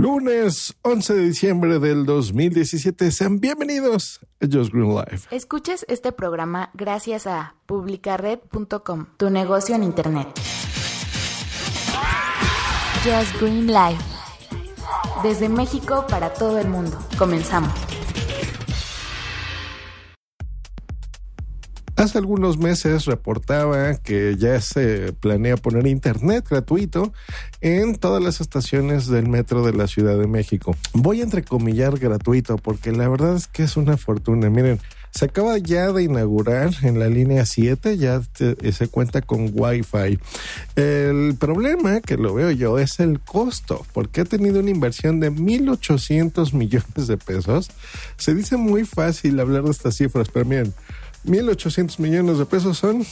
[0.00, 3.10] Lunes 11 de diciembre del 2017.
[3.10, 5.26] Sean bienvenidos a Just Green Life.
[5.34, 10.28] Escuches este programa gracias a publicared.com, tu negocio en Internet.
[13.02, 14.04] Just Green Life.
[15.24, 16.96] Desde México para todo el mundo.
[17.18, 17.87] Comenzamos.
[21.98, 27.12] Hace algunos meses reportaba que ya se planea poner internet gratuito
[27.60, 30.76] en todas las estaciones del metro de la Ciudad de México.
[30.92, 34.48] Voy a entrecomillar gratuito porque la verdad es que es una fortuna.
[34.48, 34.78] Miren,
[35.10, 40.20] se acaba ya de inaugurar en la línea 7, ya se cuenta con Wi-Fi.
[40.76, 45.32] El problema que lo veo yo es el costo, porque ha tenido una inversión de
[45.32, 47.72] 1.800 millones de pesos.
[48.18, 50.72] Se dice muy fácil hablar de estas cifras, pero miren,
[51.28, 53.04] 1.800 millones de pesos son,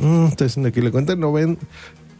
[0.00, 1.16] mm, estoy haciendo aquí la cuenta,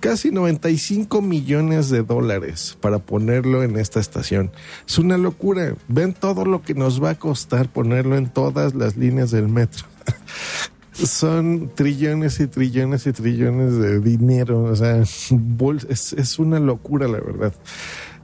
[0.00, 4.50] casi 95 millones de dólares para ponerlo en esta estación.
[4.86, 5.74] Es una locura.
[5.88, 9.86] Ven todo lo que nos va a costar ponerlo en todas las líneas del metro.
[10.92, 14.64] Son trillones y trillones y trillones de dinero.
[14.64, 17.54] O sea, es, es una locura, la verdad.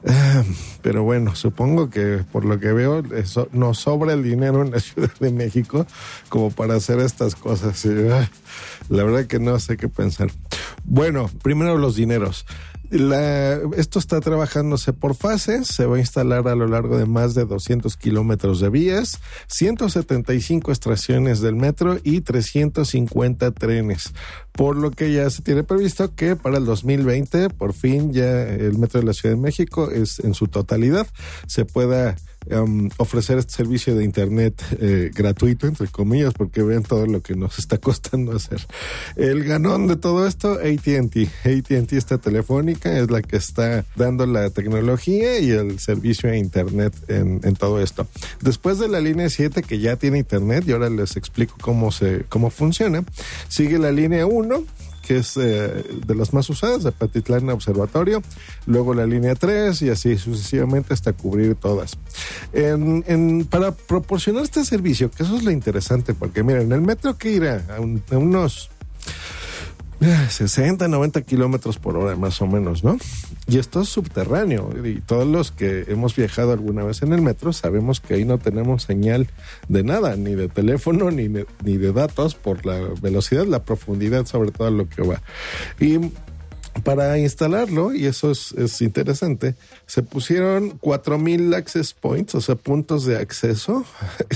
[0.82, 4.80] Pero bueno, supongo que por lo que veo eso, nos sobra el dinero en la
[4.80, 5.86] Ciudad de México
[6.28, 7.84] como para hacer estas cosas.
[8.88, 10.30] La verdad que no sé qué pensar.
[10.84, 12.46] Bueno, primero los dineros.
[12.90, 17.34] La, esto está trabajándose por fases, se va a instalar a lo largo de más
[17.34, 24.12] de 200 kilómetros de vías, 175 estaciones del metro y 350 trenes,
[24.52, 28.78] por lo que ya se tiene previsto que para el 2020 por fin ya el
[28.78, 31.06] metro de la Ciudad de México es en su totalidad
[31.46, 32.16] se pueda
[32.50, 37.34] um, ofrecer este servicio de internet eh, gratuito entre comillas porque ven todo lo que
[37.34, 38.60] nos está costando hacer.
[39.16, 44.50] El ganón de todo esto AT&T, AT&T esta telefónica es la que está dando la
[44.50, 48.06] tecnología y el servicio de internet en, en todo esto.
[48.40, 52.24] Después de la línea 7 que ya tiene internet y ahora les explico cómo se
[52.28, 53.04] cómo funciona,
[53.48, 54.64] sigue la línea 1
[55.06, 58.22] que es eh, de las más usadas, de Patitlán Observatorio,
[58.66, 61.96] luego la línea 3 y así sucesivamente hasta cubrir todas.
[63.50, 67.64] Para proporcionar este servicio, que eso es lo interesante, porque miren, el metro que irá
[67.76, 68.70] a unos
[70.00, 72.98] 60, 90 kilómetros por hora más o menos, ¿no?
[73.46, 74.70] Y esto es subterráneo.
[74.84, 78.38] Y todos los que hemos viajado alguna vez en el metro sabemos que ahí no
[78.38, 79.28] tenemos señal
[79.68, 84.50] de nada, ni de teléfono, ni ni de datos por la velocidad, la profundidad, sobre
[84.50, 85.22] todo lo que va.
[85.80, 85.98] Y
[86.82, 89.54] para instalarlo, y eso es, es interesante,
[89.86, 93.84] se pusieron 4000 access points, o sea, puntos de acceso.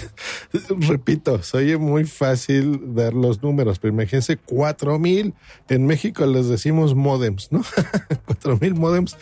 [0.68, 5.34] Repito, se oye muy fácil dar los números, pero imagínense 4000.
[5.68, 7.62] En México les decimos modems, ¿no?
[8.26, 9.16] 4000 modems.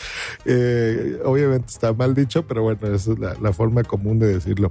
[0.44, 4.70] Eh, obviamente está mal dicho, pero bueno, esa es la, forma común de decirlo.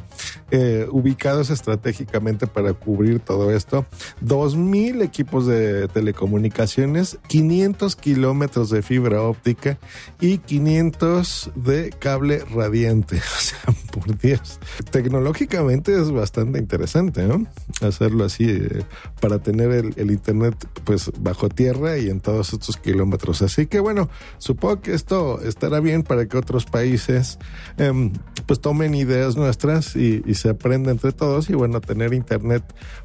[0.52, 3.86] Eh, ubicados estratégicamente para cubrir todo esto.
[4.22, 9.80] 2000 equipos de telecomunicaciones, 500 kilómetros de fibra óptica
[10.20, 13.22] y 500 de cable radiante.
[13.36, 14.60] O sea, por Dios.
[14.92, 17.46] Tecnológicamente es bastante interesante, ¿no?
[17.82, 18.84] Hacerlo así eh,
[19.20, 23.42] para tener el, internet pues bajo tierra y en todos estos kilómetros.
[23.42, 27.38] Así que bueno, supongo que esto estará bien para que otros países
[27.78, 28.12] em,
[28.46, 32.64] pues tomen ideas nuestras y, y se aprenda entre todos y bueno, tener internet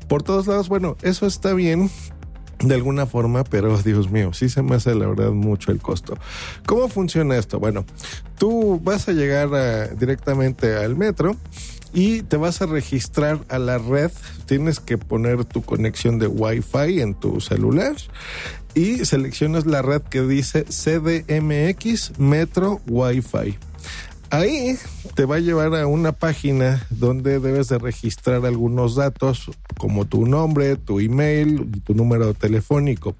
[0.09, 0.69] por todos lados.
[0.69, 1.91] Bueno, eso está bien
[2.61, 6.17] de alguna forma, pero Dios mío, sí se me hace la verdad mucho el costo.
[6.67, 7.59] ¿Cómo funciona esto?
[7.59, 7.85] Bueno,
[8.39, 11.37] tú vas a llegar directamente al metro
[11.93, 14.11] y te vas a registrar a la red.
[14.47, 17.97] Tienes que poner tu conexión de Wi-Fi en tu celular
[18.75, 23.59] y seleccionas la red que dice CDMX Metro Wi-Fi.
[24.31, 24.77] Ahí
[25.15, 30.25] te va a llevar a una página donde debes de registrar algunos datos como tu
[30.27, 33.17] nombre, tu email y tu número telefónico.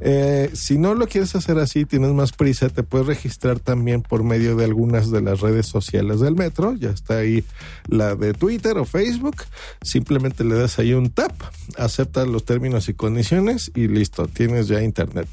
[0.00, 4.24] Eh, si no lo quieres hacer así, tienes más prisa, te puedes registrar también por
[4.24, 6.74] medio de algunas de las redes sociales del metro.
[6.74, 7.44] Ya está ahí
[7.86, 9.36] la de Twitter o Facebook.
[9.82, 11.32] Simplemente le das ahí un tap,
[11.76, 15.28] aceptas los términos y condiciones y listo, tienes ya internet.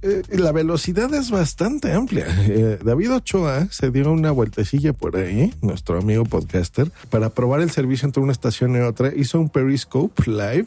[0.00, 2.26] Eh, la velocidad es bastante amplia.
[2.48, 4.30] Eh, David Ochoa se dio una
[4.98, 9.12] por ahí, nuestro amigo podcaster, para probar el servicio entre una estación y otra.
[9.14, 10.66] Hizo un Periscope live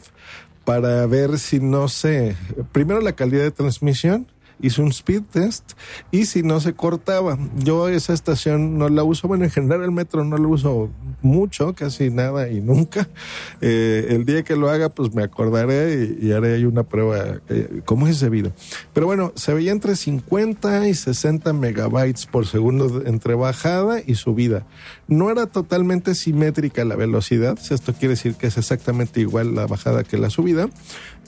[0.64, 2.36] para ver si no sé,
[2.72, 4.26] primero la calidad de transmisión
[4.60, 5.72] hizo un speed test
[6.10, 7.38] y si no se cortaba.
[7.56, 10.90] Yo esa estación no la uso, bueno, en general el metro no lo uso
[11.26, 13.08] mucho, casi nada y nunca.
[13.60, 17.80] Eh, el día que lo haga, pues me acordaré y, haré ahí una prueba eh,
[17.84, 18.52] como es debido.
[18.92, 24.66] Pero bueno, se veía entre 50 y 60 megabytes por segundo entre bajada y subida.
[25.08, 30.04] No era totalmente simétrica la velocidad, esto quiere decir que es exactamente igual la bajada
[30.04, 30.68] que la subida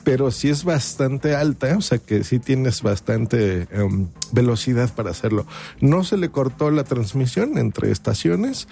[0.09, 5.45] pero sí es bastante alta, o sea que sí tienes bastante em, velocidad para hacerlo.
[5.83, 8.69] No se le cortó la transmisión entre estaciones,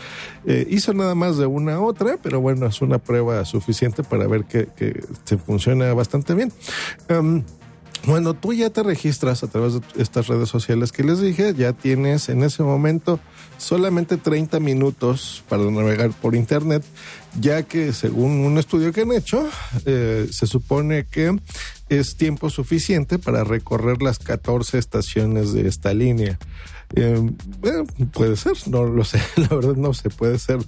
[0.46, 4.26] eh, hizo nada más de una a otra, pero bueno, es una prueba suficiente para
[4.26, 4.66] ver que,
[5.24, 6.50] se funciona bastante bien.
[7.08, 7.42] Em,
[8.06, 11.72] cuando tú ya te registras a través de estas redes sociales que les dije, ya
[11.72, 13.18] tienes en ese momento
[13.58, 16.84] solamente 30 minutos para navegar por Internet,
[17.40, 19.48] ya que según un estudio que han hecho,
[19.86, 21.36] eh, se supone que
[21.88, 26.38] es tiempo suficiente para recorrer las 14 estaciones de esta línea.
[26.94, 27.32] Eh,
[28.12, 30.58] puede ser, no lo sé, la verdad no sé, puede ser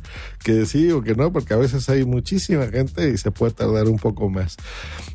[0.43, 3.87] que sí o que no, porque a veces hay muchísima gente y se puede tardar
[3.87, 4.57] un poco más.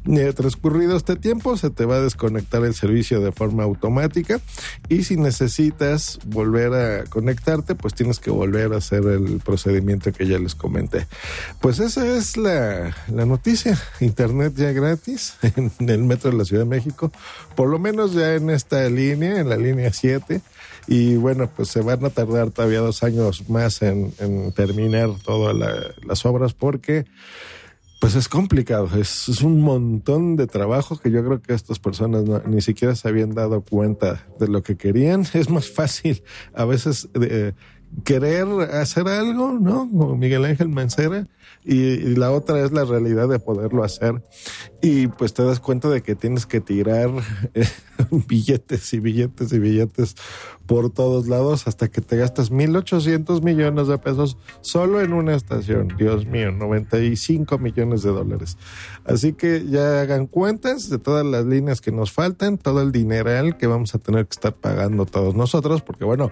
[0.05, 4.39] Eh, transcurrido este tiempo, se te va a desconectar el servicio de forma automática
[4.87, 10.25] y si necesitas volver a conectarte, pues tienes que volver a hacer el procedimiento que
[10.25, 11.07] ya les comenté.
[11.59, 16.63] Pues esa es la, la noticia, internet ya gratis en el metro de la Ciudad
[16.63, 17.11] de México,
[17.55, 20.41] por lo menos ya en esta línea, en la línea 7
[20.87, 24.13] y bueno, pues se van a tardar todavía dos años más en,
[24.53, 25.55] terminar todas
[26.05, 27.05] las obras porque
[28.03, 32.61] pues es complicado, es, un montón de trabajo que yo creo que estas personas ni
[32.61, 35.25] siquiera se habían dado cuenta de lo que querían.
[35.33, 36.21] Es más fácil
[36.53, 37.53] a veces eh,
[38.03, 39.89] querer hacer algo, ¿no?
[39.89, 41.27] Como Miguel Ángel Mancera,
[41.65, 44.21] y, la otra es la realidad de poderlo hacer.
[44.81, 47.09] Y pues te das cuenta de que tienes que tirar
[47.53, 47.65] eh,
[48.27, 50.15] billetes y billetes y billetes
[50.65, 55.93] por todos lados hasta que te gastas 1.800 millones de pesos solo en una estación.
[55.97, 58.57] Dios mío, 95 millones de dólares.
[59.05, 63.57] Así que ya hagan cuentas de todas las líneas que nos faltan, todo el dineral
[63.57, 66.31] que vamos a tener que estar pagando todos nosotros, porque bueno,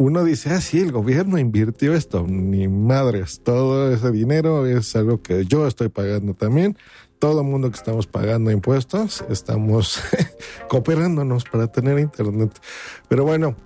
[0.00, 2.24] uno dice, ah, sí, el gobierno invirtió esto.
[2.26, 6.78] Ni madres, todo ese dinero es algo que yo estoy pagando también.
[7.18, 10.00] Todo el mundo que estamos pagando impuestos, estamos
[10.70, 12.50] cooperándonos para tener internet.
[13.10, 13.56] Pero bueno,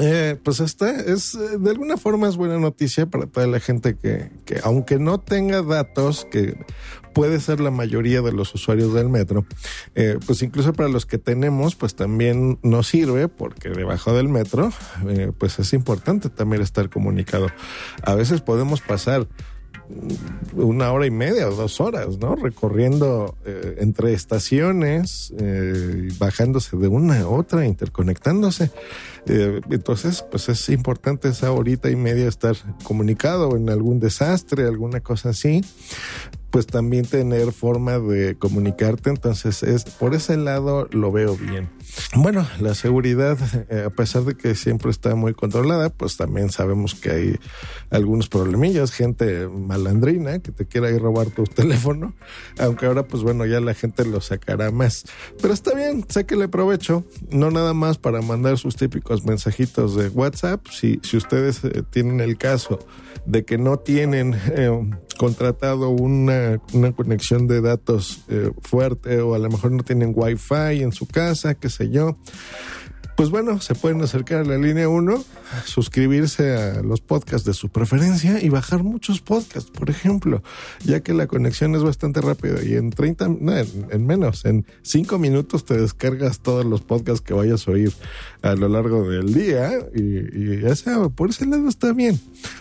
[0.00, 4.32] eh, pues esta es de alguna forma es buena noticia para toda la gente que,
[4.44, 6.58] que, aunque no tenga datos, que
[7.12, 9.44] puede ser la mayoría de los usuarios del metro,
[9.94, 14.72] eh, pues incluso para los que tenemos, pues también nos sirve porque debajo del metro,
[15.08, 17.48] eh, pues es importante también estar comunicado.
[18.02, 19.26] A veces podemos pasar
[20.54, 22.36] una hora y media o dos horas, ¿no?
[22.36, 25.34] Recorriendo eh, entre estaciones,
[26.18, 28.70] bajándose de una a otra, interconectándose.
[29.26, 32.54] entonces, pues es importante esa horita y media estar
[32.84, 35.62] comunicado en algún desastre, alguna cosa así
[36.50, 39.10] pues también tener forma de comunicarte.
[39.10, 41.70] Entonces, es por ese lado lo veo bien.
[42.14, 43.38] Bueno, la seguridad,
[43.68, 47.36] eh, a pesar de que siempre está muy controlada, pues también sabemos que hay
[47.90, 52.14] algunos problemillas, gente malandrina que te quiera ir robar tu teléfono,
[52.58, 55.04] aunque ahora pues bueno, ya la gente lo sacará más.
[55.40, 56.04] Pero está bien,
[56.36, 61.64] le provecho, no nada más para mandar sus típicos mensajitos de WhatsApp, si, si ustedes
[61.64, 62.78] eh, tienen el caso
[63.26, 64.70] de que no tienen eh,
[65.20, 70.80] contratado una, una, conexión de datos eh, fuerte o a lo mejor no tienen wifi
[70.80, 72.16] en su casa, qué sé yo.
[73.20, 75.22] Pues bueno, se pueden acercar a la línea 1,
[75.66, 80.42] suscribirse a los podcasts de su preferencia y bajar muchos podcasts, por ejemplo,
[80.86, 85.18] ya que la conexión es bastante rápida y en 30, no, en, menos, en 5
[85.18, 87.92] minutos te descargas todos los podcasts que vayas a oír
[88.40, 90.62] a lo largo del día y, y
[91.14, 92.18] por ese lado está bien.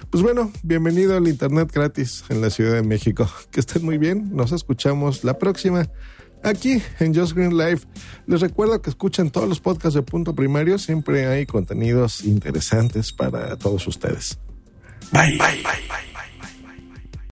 [0.09, 3.29] Pues bueno, bienvenido al Internet gratis en la Ciudad de México.
[3.51, 5.87] Que estén muy bien, nos escuchamos la próxima
[6.43, 7.87] aquí en Just Green Life.
[8.27, 10.77] Les recuerdo que escuchen todos los podcasts de Punto Primario.
[10.77, 14.39] Siempre hay contenidos interesantes para todos ustedes.
[15.11, 15.31] Bye.
[15.31, 16.18] bye, bye, bye.